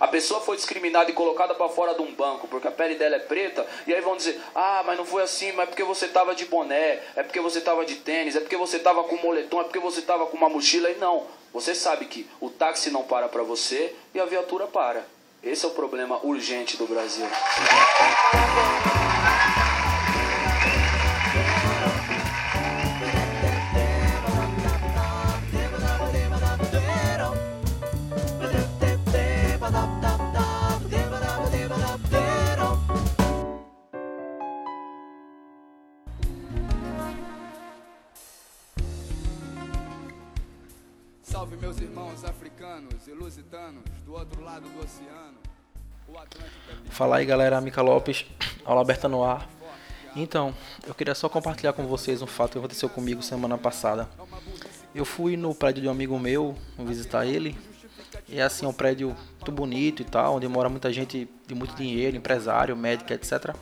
A 0.00 0.08
pessoa 0.08 0.40
foi 0.40 0.56
discriminada 0.56 1.10
e 1.10 1.14
colocada 1.14 1.54
para 1.54 1.68
fora 1.68 1.94
de 1.94 2.00
um 2.00 2.12
banco 2.12 2.48
porque 2.48 2.66
a 2.66 2.70
pele 2.70 2.94
dela 2.94 3.16
é 3.16 3.18
preta, 3.20 3.66
e 3.86 3.94
aí 3.94 4.00
vão 4.00 4.16
dizer: 4.16 4.40
"Ah, 4.54 4.82
mas 4.86 4.96
não 4.96 5.04
foi 5.04 5.22
assim, 5.22 5.52
mas 5.52 5.64
é 5.64 5.66
porque 5.66 5.84
você 5.84 6.08
tava 6.08 6.34
de 6.34 6.46
boné, 6.46 7.00
é 7.14 7.22
porque 7.22 7.40
você 7.40 7.60
tava 7.60 7.84
de 7.84 7.96
tênis, 7.96 8.34
é 8.34 8.40
porque 8.40 8.56
você 8.56 8.78
tava 8.78 9.04
com 9.04 9.16
moletom, 9.16 9.60
é 9.60 9.64
porque 9.64 9.78
você 9.78 10.00
tava 10.00 10.26
com 10.26 10.36
uma 10.36 10.48
mochila". 10.48 10.90
E 10.90 10.94
não, 10.96 11.26
você 11.52 11.74
sabe 11.74 12.06
que 12.06 12.28
o 12.40 12.48
táxi 12.48 12.90
não 12.90 13.02
para 13.02 13.28
para 13.28 13.42
você 13.42 13.94
e 14.14 14.20
a 14.20 14.24
viatura 14.24 14.66
para. 14.66 15.04
Esse 15.42 15.64
é 15.64 15.68
o 15.68 15.72
problema 15.72 16.18
urgente 16.22 16.76
do 16.76 16.86
Brasil. 16.86 17.26
Salve 41.40 41.56
meus 41.56 41.80
irmãos 41.80 42.22
africanos 42.22 43.08
e 43.08 43.12
lusitanos 43.12 43.82
do 44.04 44.12
outro 44.12 44.44
lado 44.44 44.68
do 44.68 44.78
oceano. 44.80 45.38
É 46.86 46.90
Fala 46.90 47.16
aí 47.16 47.24
galera, 47.24 47.58
Mica 47.62 47.80
Lopes, 47.80 48.26
aula 48.62 48.82
aberta 48.82 49.08
no 49.08 49.24
ar. 49.24 49.48
Então, 50.14 50.54
eu 50.86 50.94
queria 50.94 51.14
só 51.14 51.30
compartilhar 51.30 51.72
com 51.72 51.86
vocês 51.86 52.20
um 52.20 52.26
fato 52.26 52.52
que 52.52 52.58
aconteceu 52.58 52.90
comigo 52.90 53.22
semana 53.22 53.56
passada. 53.56 54.06
Eu 54.94 55.06
fui 55.06 55.34
no 55.34 55.54
prédio 55.54 55.80
de 55.80 55.88
um 55.88 55.92
amigo 55.92 56.18
meu 56.18 56.54
visitar 56.78 57.24
ele. 57.24 57.56
E 58.28 58.38
é 58.38 58.42
assim, 58.42 58.66
um 58.66 58.72
prédio 58.74 59.16
muito 59.36 59.50
bonito 59.50 60.02
e 60.02 60.04
tal, 60.04 60.34
onde 60.34 60.46
mora 60.46 60.68
muita 60.68 60.92
gente 60.92 61.26
de 61.46 61.54
muito 61.54 61.74
dinheiro, 61.74 62.18
empresário, 62.18 62.76
médico, 62.76 63.14
etc. 63.14 63.56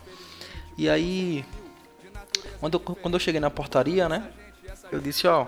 E 0.76 0.90
aí, 0.90 1.44
quando 2.58 2.74
eu, 2.74 2.80
quando 2.80 3.14
eu 3.14 3.20
cheguei 3.20 3.40
na 3.40 3.50
portaria, 3.50 4.08
né? 4.08 4.32
Eu 4.90 4.98
disse, 4.98 5.28
ó, 5.28 5.46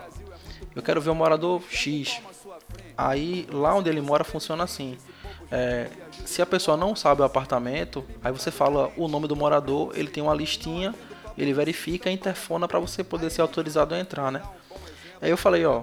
eu 0.75 0.83
quero 0.83 1.01
ver 1.01 1.11
o 1.11 1.15
morador 1.15 1.63
X. 1.71 2.21
Aí 2.97 3.47
lá 3.51 3.75
onde 3.75 3.89
ele 3.89 4.01
mora 4.01 4.25
funciona 4.25 4.65
assim. 4.65 4.97
É, 5.51 5.89
se 6.25 6.41
a 6.41 6.47
pessoa 6.47 6.77
não 6.77 6.95
sabe 6.95 7.23
o 7.23 7.25
apartamento, 7.25 8.05
aí 8.23 8.31
você 8.31 8.51
fala 8.51 8.93
o 8.97 9.09
nome 9.09 9.27
do 9.27 9.35
morador, 9.35 9.93
ele 9.97 10.09
tem 10.09 10.23
uma 10.23 10.35
listinha, 10.35 10.95
ele 11.37 11.53
verifica 11.53 12.11
e 12.11 12.15
interfona 12.15 12.69
para 12.69 12.79
você 12.79 13.03
poder 13.03 13.31
ser 13.31 13.43
autorizado 13.43 13.95
a 13.95 13.99
entrar, 13.99 14.31
né? 14.31 14.43
Aí 15.21 15.31
eu 15.31 15.37
falei, 15.37 15.65
ó, 15.67 15.83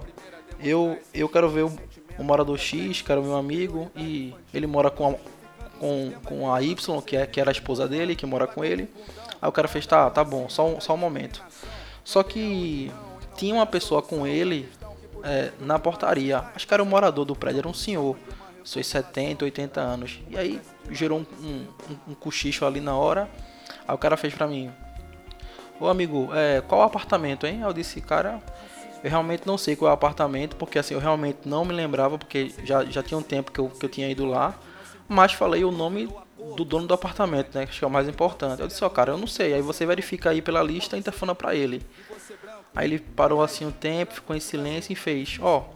eu, 0.59 0.97
eu 1.13 1.27
quero 1.27 1.49
ver 1.49 1.63
o, 1.63 1.79
o 2.17 2.23
morador 2.23 2.57
X, 2.57 3.01
quero 3.01 3.21
ver 3.21 3.29
um 3.29 3.35
amigo, 3.35 3.91
e 3.95 4.33
ele 4.53 4.67
mora 4.67 4.89
com 4.89 5.09
a, 5.09 5.15
com, 5.79 6.13
com 6.23 6.53
a 6.53 6.61
Y, 6.61 7.01
que, 7.01 7.17
é, 7.17 7.25
que 7.27 7.41
era 7.41 7.49
a 7.49 7.51
esposa 7.51 7.87
dele, 7.87 8.15
que 8.15 8.25
mora 8.25 8.47
com 8.47 8.63
ele. 8.63 8.89
Aí 9.41 9.49
o 9.49 9.51
cara 9.51 9.67
fez, 9.67 9.85
tá, 9.85 10.09
tá 10.09 10.23
bom, 10.23 10.47
só 10.49 10.67
um, 10.67 10.79
só 10.79 10.93
um 10.93 10.97
momento. 10.97 11.43
Só 12.03 12.23
que 12.23 12.91
tinha 13.37 13.53
uma 13.53 13.65
pessoa 13.65 14.01
com 14.01 14.25
ele 14.27 14.67
é, 15.23 15.51
na 15.59 15.79
portaria. 15.79 16.39
Acho 16.55 16.67
que 16.67 16.73
era 16.73 16.83
um 16.83 16.85
morador 16.85 17.23
do 17.23 17.35
prédio, 17.35 17.59
era 17.59 17.67
um 17.67 17.73
senhor, 17.73 18.17
seus 18.63 18.87
70, 18.87 19.45
80 19.45 19.79
anos. 19.79 20.19
E 20.29 20.37
aí 20.37 20.61
gerou 20.91 21.19
um, 21.19 21.45
um, 21.45 21.67
um 22.09 22.13
cochicho 22.13 22.65
ali 22.65 22.81
na 22.81 22.95
hora. 22.95 23.29
Aí 23.87 23.95
o 23.95 23.97
cara 23.97 24.17
fez 24.17 24.33
pra 24.33 24.47
mim: 24.47 24.71
Ô 25.79 25.87
amigo, 25.87 26.29
é, 26.33 26.61
qual 26.61 26.81
apartamento, 26.81 27.45
hein? 27.45 27.61
Eu 27.61 27.71
disse, 27.71 28.01
cara, 28.01 28.41
eu 29.03 29.09
realmente 29.09 29.45
não 29.45 29.57
sei 29.57 29.75
qual 29.75 29.89
é 29.89 29.91
o 29.91 29.93
apartamento, 29.93 30.55
porque 30.55 30.79
assim, 30.79 30.95
eu 30.95 30.99
realmente 30.99 31.39
não 31.45 31.63
me 31.63 31.73
lembrava, 31.73 32.17
porque 32.17 32.51
já, 32.63 32.83
já 32.85 33.03
tinha 33.03 33.17
um 33.17 33.21
tempo 33.21 33.51
que 33.51 33.59
eu, 33.59 33.69
que 33.69 33.85
eu 33.85 33.89
tinha 33.89 34.09
ido 34.09 34.25
lá. 34.25 34.55
Mas 35.07 35.33
falei 35.33 35.63
o 35.63 35.71
nome 35.71 36.09
do 36.55 36.65
dono 36.65 36.87
do 36.87 36.93
apartamento, 36.93 37.55
né? 37.55 37.63
Acho 37.63 37.79
que 37.79 37.85
é 37.85 37.87
o 37.87 37.91
mais 37.91 38.07
importante. 38.09 38.61
Eu 38.61 38.67
disse, 38.67 38.83
ó, 38.83 38.89
cara, 38.89 39.11
eu 39.11 39.17
não 39.17 39.27
sei. 39.27 39.53
Aí 39.53 39.61
você 39.61 39.85
verifica 39.85 40.31
aí 40.31 40.41
pela 40.41 40.61
lista 40.61 40.95
e 40.95 40.99
interfona 40.99 41.33
pra 41.35 41.55
ele. 41.55 41.81
Aí 42.77 42.85
ele 42.85 42.99
parou 42.99 43.41
assim 43.41 43.65
um 43.65 43.71
tempo, 43.71 44.13
ficou 44.13 44.35
em 44.35 44.39
silêncio 44.39 44.93
e 44.93 44.95
fez, 44.95 45.39
ó, 45.41 45.67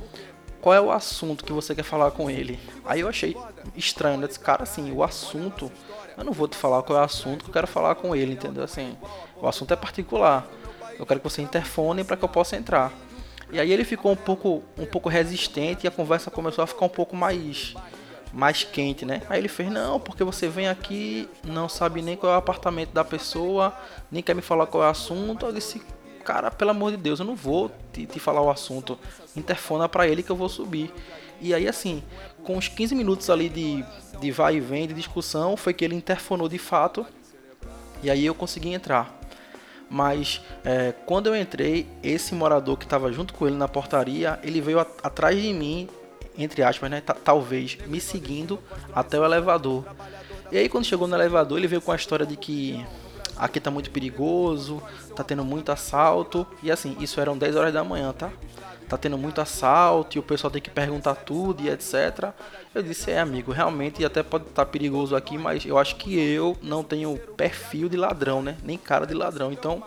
qual 0.61 0.75
é 0.75 0.79
o 0.79 0.91
assunto 0.91 1.43
que 1.43 1.51
você 1.51 1.73
quer 1.73 1.81
falar 1.81 2.11
com 2.11 2.29
ele? 2.29 2.59
Aí 2.85 2.99
eu 2.99 3.09
achei 3.09 3.35
estranho, 3.75 4.19
né? 4.19 4.27
Disse, 4.27 4.39
cara, 4.39 4.61
assim, 4.61 4.91
o 4.91 5.03
assunto, 5.03 5.71
eu 6.15 6.23
não 6.23 6.31
vou 6.31 6.47
te 6.47 6.55
falar 6.55 6.83
qual 6.83 6.99
é 6.99 7.01
o 7.01 7.05
assunto 7.05 7.43
que 7.43 7.49
eu 7.49 7.53
quero 7.53 7.65
falar 7.65 7.95
com 7.95 8.15
ele, 8.15 8.33
entendeu? 8.33 8.63
Assim, 8.63 8.95
o 9.41 9.47
assunto 9.47 9.73
é 9.73 9.75
particular. 9.75 10.47
Eu 10.99 11.03
quero 11.07 11.19
que 11.19 11.27
você 11.27 11.41
interfone 11.41 12.03
para 12.03 12.15
que 12.15 12.23
eu 12.23 12.29
possa 12.29 12.55
entrar. 12.55 12.93
E 13.51 13.59
aí 13.59 13.71
ele 13.71 13.83
ficou 13.83 14.11
um 14.11 14.15
pouco, 14.15 14.61
um 14.77 14.85
pouco 14.85 15.09
resistente 15.09 15.85
e 15.85 15.87
a 15.87 15.91
conversa 15.91 16.29
começou 16.29 16.63
a 16.63 16.67
ficar 16.67 16.85
um 16.85 16.89
pouco 16.89 17.15
mais 17.15 17.73
mais 18.31 18.63
quente, 18.63 19.05
né? 19.05 19.23
Aí 19.27 19.39
ele 19.39 19.47
fez, 19.47 19.69
não, 19.71 19.99
porque 19.99 20.23
você 20.23 20.47
vem 20.47 20.69
aqui, 20.69 21.27
não 21.43 21.67
sabe 21.67 22.01
nem 22.01 22.15
qual 22.15 22.31
é 22.31 22.35
o 22.35 22.37
apartamento 22.37 22.91
da 22.91 23.03
pessoa, 23.03 23.75
nem 24.09 24.21
quer 24.21 24.35
me 24.35 24.41
falar 24.41 24.67
qual 24.67 24.83
é 24.83 24.87
o 24.87 24.89
assunto. 24.89 25.47
Eu 25.47 25.51
disse, 25.51 25.81
cara, 26.21 26.49
pelo 26.51 26.71
amor 26.71 26.91
de 26.91 26.97
Deus, 26.97 27.19
eu 27.19 27.25
não 27.25 27.35
vou 27.35 27.71
te, 27.91 28.05
te 28.05 28.19
falar 28.19 28.41
o 28.41 28.49
assunto. 28.49 28.97
Interfona 29.35 29.89
para 29.89 30.07
ele 30.07 30.23
que 30.23 30.29
eu 30.29 30.35
vou 30.35 30.49
subir. 30.49 30.93
E 31.41 31.53
aí, 31.53 31.67
assim, 31.67 32.03
com 32.43 32.57
uns 32.57 32.67
15 32.67 32.93
minutos 32.93 33.29
ali 33.29 33.49
de, 33.49 33.83
de 34.19 34.31
vai 34.31 34.55
e 34.55 34.59
vem, 34.59 34.87
de 34.87 34.93
discussão, 34.93 35.57
foi 35.57 35.73
que 35.73 35.83
ele 35.83 35.95
interfonou 35.95 36.47
de 36.47 36.57
fato. 36.57 37.05
E 38.03 38.09
aí 38.09 38.25
eu 38.25 38.35
consegui 38.35 38.73
entrar. 38.73 39.19
Mas 39.89 40.41
é, 40.63 40.93
quando 41.05 41.27
eu 41.27 41.35
entrei, 41.35 41.85
esse 42.01 42.33
morador 42.33 42.77
que 42.77 42.85
estava 42.85 43.11
junto 43.11 43.33
com 43.33 43.45
ele 43.45 43.57
na 43.57 43.67
portaria, 43.67 44.39
ele 44.41 44.61
veio 44.61 44.79
a, 44.79 44.87
atrás 45.03 45.39
de 45.39 45.51
mim, 45.51 45.89
entre 46.37 46.63
aspas, 46.63 46.89
né? 46.89 47.01
Talvez 47.01 47.77
me 47.87 47.99
seguindo 47.99 48.57
até 48.95 49.19
o 49.19 49.25
elevador. 49.25 49.83
E 50.51 50.57
aí 50.57 50.69
quando 50.69 50.85
chegou 50.85 51.07
no 51.07 51.15
elevador, 51.15 51.57
ele 51.57 51.67
veio 51.67 51.81
com 51.81 51.91
a 51.91 51.95
história 51.95 52.25
de 52.25 52.37
que 52.37 52.85
aqui 53.41 53.59
tá 53.59 53.71
muito 53.71 53.89
perigoso, 53.89 54.81
tá 55.15 55.23
tendo 55.23 55.43
muito 55.43 55.71
assalto. 55.71 56.45
E 56.61 56.71
assim, 56.71 56.95
isso 56.99 57.19
eram 57.19 57.35
10 57.35 57.55
horas 57.55 57.73
da 57.73 57.83
manhã, 57.83 58.13
tá? 58.13 58.31
Tá 58.87 58.97
tendo 58.97 59.17
muito 59.17 59.41
assalto 59.41 60.17
e 60.17 60.19
o 60.19 60.23
pessoal 60.23 60.51
tem 60.51 60.61
que 60.61 60.69
perguntar 60.69 61.15
tudo 61.15 61.63
e 61.63 61.69
etc. 61.69 62.31
Eu 62.75 62.83
disse, 62.83 63.09
é 63.09 63.19
amigo, 63.19 63.51
realmente 63.51 64.05
até 64.05 64.21
pode 64.21 64.43
estar 64.45 64.65
tá 64.65 64.71
perigoso 64.71 65.15
aqui, 65.15 65.37
mas 65.37 65.65
eu 65.65 65.77
acho 65.77 65.95
que 65.95 66.17
eu 66.19 66.55
não 66.61 66.83
tenho 66.83 67.17
perfil 67.35 67.89
de 67.89 67.97
ladrão, 67.97 68.43
né? 68.43 68.57
Nem 68.63 68.77
cara 68.77 69.07
de 69.07 69.13
ladrão. 69.13 69.51
Então 69.51 69.83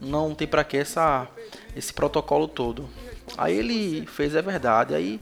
não 0.00 0.34
tem 0.34 0.46
para 0.46 0.62
que 0.62 0.76
essa, 0.76 1.26
esse 1.74 1.92
protocolo 1.92 2.46
todo. 2.46 2.88
Aí 3.36 3.58
ele 3.58 4.06
fez, 4.06 4.34
é 4.36 4.42
verdade. 4.42 4.94
Aí 4.94 5.20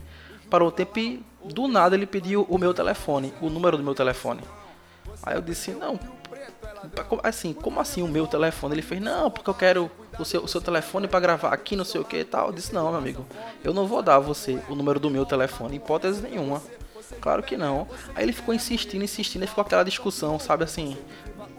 parou 0.49 0.67
o 0.67 0.71
tempo 0.71 0.99
e 0.99 1.23
do 1.43 1.67
nada 1.67 1.95
ele 1.95 2.05
pediu 2.05 2.45
o 2.47 2.57
meu 2.57 2.73
telefone, 2.73 3.33
o 3.41 3.49
número 3.49 3.77
do 3.77 3.83
meu 3.83 3.95
telefone. 3.95 4.41
Aí 5.23 5.35
eu 5.35 5.41
disse, 5.41 5.71
não, 5.71 5.99
assim, 7.23 7.53
como 7.53 7.79
assim 7.79 8.01
o 8.01 8.07
meu 8.07 8.27
telefone? 8.27 8.75
Ele 8.75 8.81
fez, 8.81 9.01
não, 9.01 9.31
porque 9.31 9.49
eu 9.49 9.53
quero 9.53 9.91
o 10.19 10.25
seu, 10.25 10.43
o 10.43 10.47
seu 10.47 10.61
telefone 10.61 11.07
para 11.07 11.19
gravar 11.19 11.53
aqui, 11.53 11.75
não 11.75 11.85
sei 11.85 12.01
o 12.01 12.05
que 12.05 12.17
e 12.17 12.23
tal. 12.23 12.47
Eu 12.47 12.53
disse, 12.53 12.73
não, 12.73 12.89
meu 12.89 12.97
amigo, 12.97 13.25
eu 13.63 13.73
não 13.73 13.87
vou 13.87 14.01
dar 14.01 14.15
a 14.15 14.19
você 14.19 14.61
o 14.69 14.75
número 14.75 14.99
do 14.99 15.09
meu 15.09 15.25
telefone, 15.25 15.77
hipótese 15.77 16.21
nenhuma. 16.21 16.61
Claro 17.21 17.43
que 17.43 17.55
não. 17.55 17.87
Aí 18.15 18.23
ele 18.23 18.33
ficou 18.33 18.53
insistindo, 18.53 19.03
insistindo, 19.03 19.43
e 19.43 19.47
ficou 19.47 19.61
aquela 19.61 19.83
discussão, 19.83 20.39
sabe 20.39 20.63
assim, 20.63 20.97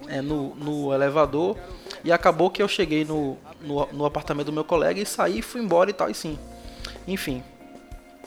é, 0.09 0.21
no, 0.21 0.55
no 0.55 0.93
elevador. 0.93 1.57
E 2.05 2.13
acabou 2.13 2.51
que 2.51 2.63
eu 2.63 2.69
cheguei 2.69 3.05
no, 3.05 3.37
no, 3.61 3.87
no 3.93 4.05
apartamento 4.05 4.47
do 4.47 4.53
meu 4.53 4.65
colega 4.65 5.01
e 5.01 5.07
saí, 5.07 5.43
fui 5.43 5.61
embora 5.61 5.91
e 5.91 5.93
tal, 5.93 6.11
e 6.11 6.15
sim. 6.15 6.39
Enfim, 7.07 7.43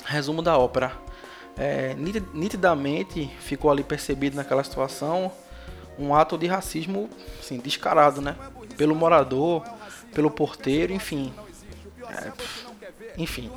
resumo 0.05 0.41
da 0.41 0.57
ópera. 0.57 0.91
É, 1.59 1.93
nitidamente 2.33 3.29
ficou 3.41 3.69
ali 3.69 3.83
percebido 3.83 4.37
naquela 4.37 4.63
situação 4.63 5.29
um 5.99 6.15
ato 6.15 6.37
de 6.37 6.47
racismo 6.47 7.09
assim, 7.37 7.57
descarado, 7.57 8.21
né? 8.21 8.37
Pelo 8.77 8.95
morador, 8.95 9.63
pelo 10.13 10.31
porteiro, 10.31 10.93
enfim. 10.93 11.33
É, 12.09 12.31
enfim. 13.17 13.51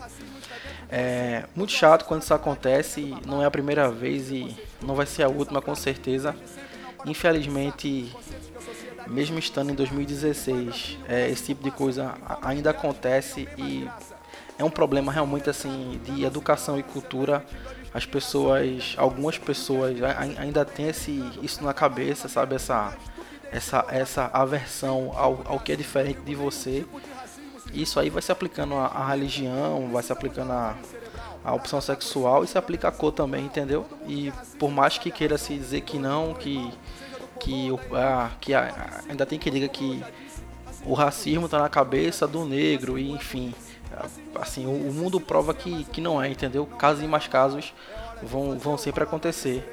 É 0.90 1.44
muito 1.54 1.72
chato 1.72 2.04
quando 2.04 2.22
isso 2.22 2.34
acontece, 2.34 3.14
não 3.24 3.40
é 3.40 3.46
a 3.46 3.50
primeira 3.50 3.88
vez 3.88 4.30
e 4.30 4.54
não 4.82 4.96
vai 4.96 5.06
ser 5.06 5.22
a 5.22 5.28
última 5.28 5.62
com 5.62 5.74
certeza. 5.74 6.34
Infelizmente, 7.06 8.14
mesmo 9.06 9.38
estando 9.38 9.70
em 9.70 9.74
2016, 9.74 10.98
é, 11.08 11.30
esse 11.30 11.44
tipo 11.46 11.62
de 11.62 11.70
coisa 11.70 12.14
ainda 12.42 12.70
acontece 12.70 13.48
e 13.56 13.88
é 14.58 14.64
um 14.64 14.70
problema 14.70 15.12
realmente 15.12 15.48
assim 15.48 16.00
de 16.04 16.24
educação 16.24 16.78
e 16.78 16.82
cultura 16.82 17.44
as 17.94 18.06
pessoas, 18.06 18.94
algumas 18.96 19.36
pessoas 19.36 19.96
ainda 20.38 20.64
têm 20.64 20.88
esse, 20.88 21.22
isso 21.42 21.62
na 21.62 21.74
cabeça, 21.74 22.26
sabe? 22.26 22.54
Essa, 22.54 22.96
essa, 23.50 23.84
essa 23.90 24.30
aversão 24.32 25.12
ao, 25.14 25.42
ao 25.44 25.60
que 25.60 25.72
é 25.72 25.76
diferente 25.76 26.20
de 26.20 26.34
você. 26.34 26.86
Isso 27.72 28.00
aí 28.00 28.08
vai 28.08 28.22
se 28.22 28.32
aplicando 28.32 28.74
à, 28.74 29.08
religião, 29.08 29.90
vai 29.92 30.02
se 30.02 30.12
aplicando 30.12 30.52
à, 30.52 30.74
à 31.44 31.54
opção 31.54 31.80
sexual 31.80 32.44
e 32.44 32.46
se 32.46 32.56
aplica 32.56 32.88
à 32.88 32.92
cor 32.92 33.12
também, 33.12 33.44
entendeu? 33.44 33.86
E 34.06 34.32
por 34.58 34.70
mais 34.70 34.96
que 34.96 35.10
queira 35.10 35.36
se 35.36 35.54
dizer 35.54 35.82
que 35.82 35.98
não, 35.98 36.32
que, 36.32 36.72
que, 37.40 37.68
ah, 37.94 38.30
que 38.40 38.54
ainda 38.54 39.26
tem 39.26 39.38
que 39.38 39.50
diga 39.50 39.68
que 39.68 40.02
o 40.84 40.94
racismo 40.94 41.44
está 41.44 41.58
na 41.58 41.68
cabeça 41.68 42.26
do 42.26 42.44
negro, 42.44 42.98
e 42.98 43.10
enfim 43.10 43.54
assim, 44.34 44.66
o, 44.66 44.92
mundo 44.92 45.20
prova 45.20 45.54
que, 45.54 45.84
que 45.84 46.00
não 46.00 46.22
é, 46.22 46.28
entendeu? 46.28 46.66
Casos 46.66 47.02
e 47.02 47.06
mais 47.06 47.26
casos 47.26 47.72
vão, 48.22 48.58
vão 48.58 48.76
sempre 48.78 49.02
acontecer. 49.04 49.64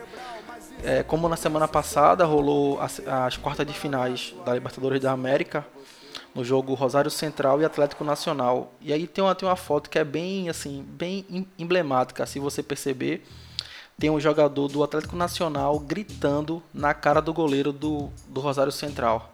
é, 0.83 1.03
como 1.03 1.27
na 1.27 1.35
semana 1.35 1.67
passada 1.67 2.25
rolou 2.25 2.79
as, 2.79 3.01
as 3.05 3.37
quartas 3.37 3.65
de 3.65 3.73
finais 3.73 4.33
da 4.45 4.53
Libertadores 4.53 5.01
da 5.01 5.11
América, 5.11 5.65
no 6.33 6.43
jogo 6.43 6.73
Rosário 6.73 7.11
Central 7.11 7.61
e 7.61 7.65
Atlético 7.65 8.03
Nacional. 8.03 8.73
E 8.81 8.93
aí 8.93 9.07
tem 9.07 9.23
uma, 9.23 9.35
tem 9.35 9.47
uma 9.47 9.55
foto 9.55 9.89
que 9.89 9.99
é 9.99 10.03
bem 10.03 10.49
assim, 10.49 10.85
bem 10.87 11.47
emblemática, 11.57 12.25
se 12.25 12.39
você 12.39 12.61
perceber. 12.61 13.25
Tem 13.97 14.09
um 14.09 14.19
jogador 14.19 14.69
do 14.69 14.81
Atlético 14.81 15.17
Nacional 15.17 15.77
gritando 15.77 16.63
na 16.73 16.93
cara 16.93 17.21
do 17.21 17.33
goleiro 17.33 17.73
do, 17.73 18.09
do 18.29 18.39
Rosário 18.39 18.71
Central. 18.71 19.33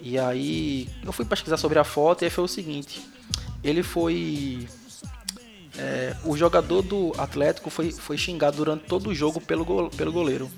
E 0.00 0.18
aí 0.18 0.88
eu 1.04 1.12
fui 1.12 1.24
pesquisar 1.24 1.56
sobre 1.56 1.78
a 1.78 1.84
foto 1.84 2.22
e 2.22 2.24
aí 2.26 2.30
foi 2.30 2.44
o 2.44 2.48
seguinte. 2.48 3.04
Ele 3.62 3.82
foi. 3.82 4.68
É, 5.78 6.16
o 6.24 6.36
jogador 6.36 6.82
do 6.82 7.12
Atlético 7.16 7.70
foi, 7.70 7.92
foi 7.92 8.18
xingado 8.18 8.56
durante 8.56 8.84
todo 8.86 9.10
o 9.10 9.14
jogo 9.14 9.40
pelo, 9.40 9.90
pelo 9.90 10.12
goleiro 10.12 10.50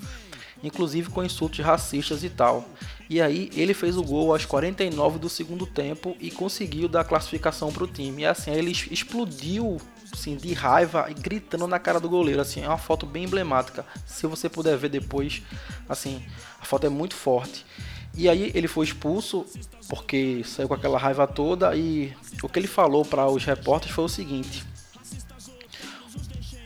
inclusive 0.62 1.10
com 1.10 1.24
insultos 1.24 1.58
racistas 1.58 2.22
e 2.22 2.30
tal. 2.30 2.64
E 3.10 3.20
aí 3.20 3.50
ele 3.54 3.74
fez 3.74 3.96
o 3.96 4.02
gol 4.02 4.32
aos 4.32 4.46
49 4.46 5.18
do 5.18 5.28
segundo 5.28 5.66
tempo 5.66 6.16
e 6.20 6.30
conseguiu 6.30 6.88
dar 6.88 7.04
classificação 7.04 7.72
para 7.72 7.84
o 7.84 7.86
time. 7.86 8.22
E 8.22 8.26
assim, 8.26 8.52
ele 8.52 8.70
explodiu 8.70 9.80
assim, 10.12 10.36
de 10.36 10.52
raiva 10.52 11.06
e 11.10 11.14
gritando 11.14 11.66
na 11.66 11.78
cara 11.78 11.98
do 11.98 12.08
goleiro. 12.08 12.40
Assim, 12.40 12.62
é 12.62 12.68
uma 12.68 12.78
foto 12.78 13.04
bem 13.04 13.24
emblemática. 13.24 13.84
Se 14.06 14.26
você 14.26 14.48
puder 14.48 14.76
ver 14.76 14.88
depois, 14.88 15.42
assim, 15.88 16.22
a 16.60 16.64
foto 16.64 16.86
é 16.86 16.90
muito 16.90 17.14
forte. 17.14 17.66
E 18.14 18.28
aí 18.28 18.52
ele 18.54 18.68
foi 18.68 18.84
expulso 18.86 19.46
porque 19.88 20.42
saiu 20.44 20.68
com 20.68 20.74
aquela 20.74 20.98
raiva 20.98 21.26
toda 21.26 21.74
e 21.74 22.14
o 22.42 22.48
que 22.48 22.58
ele 22.58 22.68
falou 22.68 23.04
para 23.04 23.26
os 23.28 23.44
repórteres 23.44 23.94
foi 23.94 24.04
o 24.04 24.08
seguinte: 24.08 24.64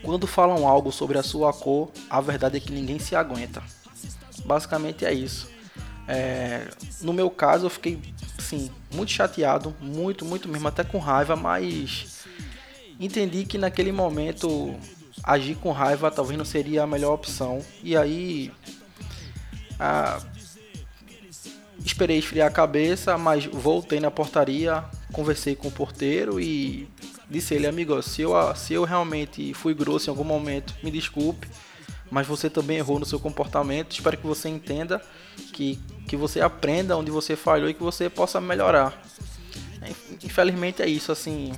quando 0.03 0.27
falam 0.27 0.67
algo 0.67 0.91
sobre 0.91 1.17
a 1.17 1.23
sua 1.23 1.51
cor, 1.53 1.89
a 2.09 2.21
verdade 2.21 2.57
é 2.57 2.59
que 2.59 2.71
ninguém 2.71 2.99
se 2.99 3.15
aguenta. 3.15 3.63
Basicamente 4.45 5.05
é 5.05 5.13
isso. 5.13 5.49
É, 6.07 6.69
no 7.01 7.11
meu 7.11 7.29
caso, 7.29 7.65
eu 7.65 7.69
fiquei, 7.69 7.99
sim, 8.39 8.71
muito 8.93 9.11
chateado, 9.11 9.75
muito, 9.81 10.23
muito 10.23 10.47
mesmo, 10.47 10.67
até 10.67 10.83
com 10.83 10.99
raiva, 10.99 11.35
mas 11.35 12.25
entendi 12.97 13.43
que 13.43 13.57
naquele 13.57 13.91
momento 13.91 14.73
agir 15.21 15.55
com 15.55 15.71
raiva 15.73 16.09
talvez 16.09 16.37
não 16.37 16.45
seria 16.45 16.83
a 16.83 16.87
melhor 16.87 17.13
opção. 17.13 17.61
E 17.83 17.97
aí, 17.97 18.51
esperei 21.87 22.17
esfriar 22.17 22.47
a 22.47 22.51
cabeça, 22.51 23.17
mas 23.17 23.45
voltei 23.45 23.99
na 23.99 24.11
portaria, 24.11 24.83
conversei 25.11 25.55
com 25.55 25.67
o 25.67 25.71
porteiro 25.71 26.39
e 26.39 26.87
disse 27.29 27.53
ele, 27.53 27.67
amigo, 27.67 28.01
se 28.01 28.21
eu, 28.21 28.33
se 28.55 28.73
eu 28.73 28.83
realmente 28.83 29.53
fui 29.53 29.73
grosso 29.73 30.09
em 30.09 30.11
algum 30.11 30.23
momento, 30.23 30.75
me 30.83 30.91
desculpe 30.91 31.47
mas 32.09 32.25
você 32.25 32.49
também 32.49 32.77
errou 32.77 32.99
no 32.99 33.05
seu 33.05 33.19
comportamento. 33.19 33.91
Espero 33.91 34.17
que 34.17 34.25
você 34.25 34.49
entenda, 34.49 35.01
que, 35.53 35.79
que 36.07 36.15
você 36.15 36.41
aprenda 36.41 36.97
onde 36.97 37.11
você 37.11 37.35
falhou 37.35 37.69
e 37.69 37.73
que 37.73 37.83
você 37.83 38.09
possa 38.09 38.39
melhorar. 38.39 39.01
Infelizmente 40.23 40.81
é 40.81 40.87
isso, 40.87 41.11
assim, 41.11 41.53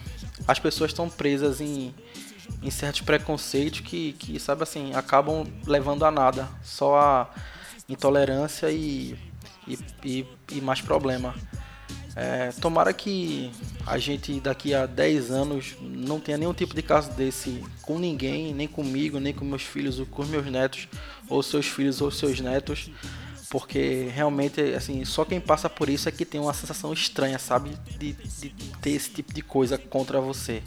as 0.48 0.60
pessoas 0.60 0.92
estão 0.92 1.10
presas 1.10 1.62
em, 1.62 1.94
em 2.62 2.70
certos 2.70 3.02
preconceitos 3.02 3.80
que, 3.80 4.14
que, 4.14 4.40
sabe 4.40 4.64
assim, 4.64 4.94
acabam 4.94 5.46
levando 5.66 6.04
a 6.04 6.12
nada, 6.12 6.50
só 6.62 7.00
a 7.00 7.30
intolerância 7.88 8.70
e, 8.72 9.18
e, 9.70 9.80
e, 10.04 10.26
e 10.52 10.62
mais 10.62 10.82
problema. 10.82 11.34
É, 12.16 12.52
tomara 12.60 12.92
que 12.92 13.52
a 13.86 13.98
gente 13.98 14.40
daqui 14.40 14.74
a 14.74 14.86
10 14.86 15.32
anos 15.32 15.76
não 15.80 16.20
tenha 16.20 16.38
nenhum 16.38 16.54
tipo 16.54 16.76
de 16.76 16.82
caso 16.82 17.12
desse 17.12 17.64
com 17.82 18.00
ninguém, 18.00 18.54
nem 18.54 18.68
comigo, 18.68 19.20
nem 19.20 19.34
com 19.34 19.46
meus 19.46 19.62
filhos, 19.62 20.00
ou 20.00 20.06
com 20.06 20.26
meus 20.26 20.46
netos, 20.48 20.88
ou 21.30 21.42
seus 21.42 21.68
filhos 21.68 22.02
ou 22.02 22.12
seus 22.12 22.40
netos, 22.40 22.90
porque 23.50 24.10
realmente 24.14 24.60
assim 24.74 25.06
só 25.06 25.24
quem 25.24 25.40
passa 25.40 25.70
por 25.70 25.88
isso 25.88 26.10
é 26.10 26.12
que 26.12 26.26
tem 26.26 26.42
uma 26.42 26.54
sensação 26.54 26.92
estranha, 26.92 27.40
sabe, 27.40 27.72
de, 27.98 28.14
de 28.14 28.50
ter 28.82 28.92
esse 28.92 29.12
tipo 29.12 29.34
de 29.34 29.42
coisa 29.42 29.78
contra 29.78 30.20
você. 30.20 30.62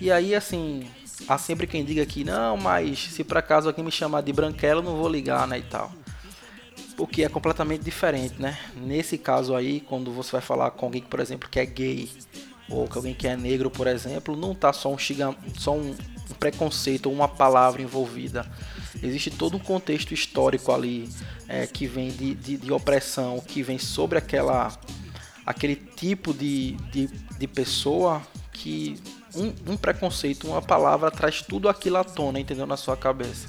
E 0.00 0.12
aí 0.12 0.34
assim 0.34 0.86
há 1.26 1.38
sempre 1.38 1.66
quem 1.66 1.84
diga 1.84 2.04
que 2.06 2.24
não, 2.24 2.56
mas 2.56 2.98
se 2.98 3.24
por 3.24 3.38
acaso 3.38 3.68
alguém 3.68 3.84
me 3.84 3.90
chamar 3.90 4.20
de 4.20 4.32
branquela, 4.32 4.80
eu 4.80 4.84
não 4.84 4.96
vou 4.96 5.08
ligar, 5.08 5.48
né 5.48 5.58
e 5.58 5.62
tal 5.62 6.01
o 7.02 7.06
que 7.06 7.24
é 7.24 7.28
completamente 7.28 7.82
diferente, 7.82 8.40
né? 8.40 8.56
Nesse 8.76 9.18
caso 9.18 9.56
aí, 9.56 9.80
quando 9.80 10.12
você 10.12 10.30
vai 10.30 10.40
falar 10.40 10.70
com 10.70 10.86
alguém, 10.86 11.02
por 11.02 11.18
exemplo, 11.18 11.48
que 11.48 11.58
é 11.58 11.66
gay 11.66 12.08
ou 12.70 12.86
com 12.86 13.00
alguém 13.00 13.12
que 13.12 13.26
é 13.26 13.36
negro, 13.36 13.68
por 13.68 13.88
exemplo, 13.88 14.36
não 14.36 14.54
tá 14.54 14.72
só 14.72 14.88
um, 14.88 14.96
só 15.58 15.74
um 15.74 15.96
preconceito 16.38 17.06
ou 17.06 17.12
uma 17.12 17.26
palavra 17.26 17.82
envolvida. 17.82 18.46
Existe 19.02 19.32
todo 19.32 19.56
um 19.56 19.58
contexto 19.58 20.14
histórico 20.14 20.70
ali 20.70 21.08
é, 21.48 21.66
que 21.66 21.88
vem 21.88 22.10
de, 22.10 22.36
de, 22.36 22.56
de, 22.56 22.72
opressão, 22.72 23.40
que 23.40 23.64
vem 23.64 23.80
sobre 23.80 24.16
aquela 24.16 24.72
aquele 25.44 25.74
tipo 25.74 26.32
de, 26.32 26.76
de, 26.92 27.08
de 27.08 27.48
pessoa 27.48 28.22
que 28.52 28.96
um, 29.34 29.72
um 29.72 29.76
preconceito, 29.76 30.46
uma 30.46 30.62
palavra 30.62 31.10
traz 31.10 31.42
tudo 31.42 31.68
aquilo 31.68 31.96
à 31.96 32.04
tona, 32.04 32.38
entendeu? 32.38 32.64
Na 32.64 32.76
sua 32.76 32.96
cabeça. 32.96 33.48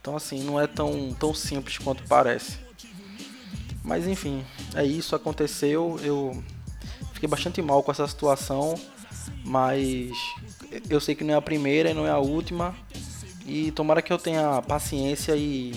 Então 0.00 0.16
assim, 0.16 0.42
não 0.42 0.58
é 0.58 0.66
tão, 0.66 1.12
tão 1.12 1.34
simples 1.34 1.76
quanto 1.76 2.02
parece. 2.04 2.69
Mas 3.90 4.06
enfim, 4.06 4.46
é 4.76 4.84
isso, 4.84 5.16
aconteceu. 5.16 5.98
Eu 6.00 6.44
fiquei 7.12 7.28
bastante 7.28 7.60
mal 7.60 7.82
com 7.82 7.90
essa 7.90 8.06
situação, 8.06 8.76
mas 9.44 10.12
eu 10.88 11.00
sei 11.00 11.16
que 11.16 11.24
não 11.24 11.34
é 11.34 11.36
a 11.36 11.42
primeira 11.42 11.90
e 11.90 11.94
não 11.94 12.06
é 12.06 12.10
a 12.10 12.18
última. 12.18 12.72
E 13.44 13.72
tomara 13.72 14.00
que 14.00 14.12
eu 14.12 14.16
tenha 14.16 14.62
paciência 14.62 15.34
e, 15.34 15.74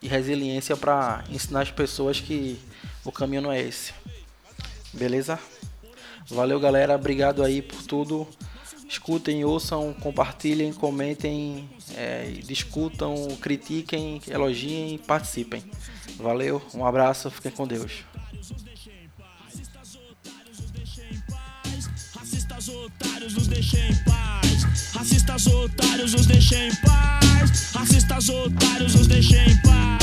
e 0.00 0.08
resiliência 0.08 0.78
para 0.78 1.24
ensinar 1.28 1.60
as 1.60 1.70
pessoas 1.70 2.18
que 2.18 2.58
o 3.04 3.12
caminho 3.12 3.42
não 3.42 3.52
é 3.52 3.60
esse. 3.60 3.92
Beleza? 4.90 5.38
Valeu, 6.30 6.58
galera. 6.58 6.94
Obrigado 6.94 7.44
aí 7.44 7.60
por 7.60 7.82
tudo 7.82 8.26
escutem, 8.92 9.42
ouçam, 9.44 9.94
compartilhem, 9.94 10.72
comentem, 10.72 11.68
é, 11.96 12.30
discutam, 12.44 13.14
critiquem, 13.40 14.20
elogiem, 14.28 14.98
participem. 14.98 15.64
Valeu, 16.18 16.60
um 16.74 16.84
abraço, 16.84 17.30
fiquem 17.30 17.50
com 17.50 17.66
Deus. 17.66 18.04
Racistas 22.14 22.68
otários 22.68 23.48
deixem 23.48 23.90
em 23.90 24.04
paz. 24.04 24.92
Racistas 24.92 25.46
otários 25.46 26.26
deixem 26.26 26.68
em 26.68 26.76
paz. 26.76 27.72
Racistas 27.72 28.28
otários 28.28 29.06
deixem 29.06 29.48
em 29.48 29.62
paz. 29.62 30.01